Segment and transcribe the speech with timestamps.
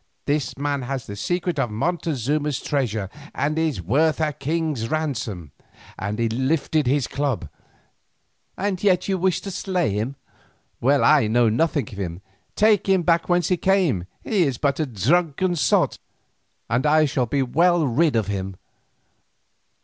[0.25, 5.51] This man has the secret of Montezuma's treasure, and is worth a king's ransom,"
[5.95, 7.47] and he lifted his club.
[8.57, 10.15] "And yet you wish to slay him!
[10.79, 12.23] Well, I know nothing of him.
[12.55, 14.05] Take him back whence he came.
[14.23, 15.99] He is but a drunken sot
[16.67, 18.55] and I shall be well rid of him."